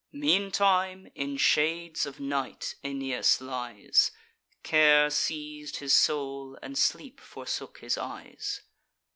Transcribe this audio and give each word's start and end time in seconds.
Meantime, 0.13 1.11
in 1.13 1.37
shades 1.37 2.07
of 2.07 2.19
night 2.19 2.73
Aeneas 2.83 3.39
lies: 3.39 4.09
Care 4.63 5.11
seiz'd 5.11 5.75
his 5.75 5.95
soul, 5.95 6.57
and 6.63 6.75
sleep 6.75 7.19
forsook 7.19 7.81
his 7.81 7.99
eyes. 7.99 8.63